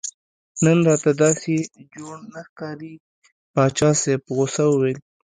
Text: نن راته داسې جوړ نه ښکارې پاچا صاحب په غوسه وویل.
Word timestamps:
نن 0.63 0.77
راته 0.87 1.11
داسې 1.23 1.53
جوړ 1.95 2.15
نه 2.33 2.41
ښکارې 2.47 2.93
پاچا 3.53 3.89
صاحب 4.01 4.19
په 4.25 4.31
غوسه 4.37 4.63
وویل. 4.69 4.97